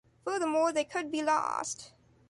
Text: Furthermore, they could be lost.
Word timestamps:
Furthermore, 0.25 0.71
they 0.71 0.83
could 0.83 1.11
be 1.11 1.21
lost. 1.21 1.91